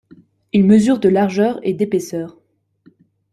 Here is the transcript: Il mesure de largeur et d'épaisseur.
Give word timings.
Il 0.51 0.65
mesure 0.65 0.97
de 0.97 1.09
largeur 1.09 1.59
et 1.61 1.75
d'épaisseur. 1.75 2.35